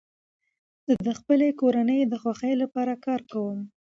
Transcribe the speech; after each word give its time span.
زه 0.87 0.93
د 1.07 1.09
خپلي 1.19 1.49
کورنۍ 1.61 2.01
د 2.07 2.13
خوښۍ 2.21 2.53
له 2.61 2.67
پاره 2.73 2.95
کار 3.05 3.21
کوم. 3.31 3.59